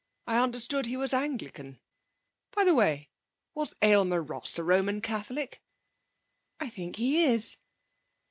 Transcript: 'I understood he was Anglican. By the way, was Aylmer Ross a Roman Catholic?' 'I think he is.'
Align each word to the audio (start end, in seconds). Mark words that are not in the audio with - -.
'I 0.25 0.37
understood 0.45 0.87
he 0.87 0.97
was 0.97 1.13
Anglican. 1.13 1.79
By 2.55 2.63
the 2.63 2.73
way, 2.73 3.11
was 3.53 3.75
Aylmer 3.83 4.23
Ross 4.23 4.57
a 4.57 4.63
Roman 4.63 4.99
Catholic?' 4.99 5.61
'I 6.59 6.69
think 6.69 6.95
he 6.95 7.23
is.' 7.25 7.57